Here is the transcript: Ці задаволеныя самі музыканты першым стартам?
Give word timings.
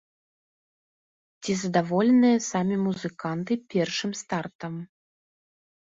Ці 1.41 1.51
задаволеныя 1.65 2.37
самі 2.49 2.75
музыканты 2.87 3.53
першым 3.77 4.11
стартам? 4.25 4.73